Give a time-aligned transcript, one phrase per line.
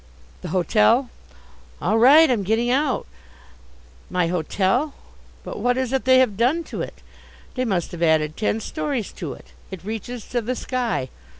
[0.41, 1.11] The hotel?
[1.79, 3.05] All right, I'm getting out.
[4.09, 4.95] My hotel?
[5.43, 7.03] But what is it they have done to it?
[7.53, 9.49] They must have added ten stories to it.
[9.69, 11.09] It reaches to the sky.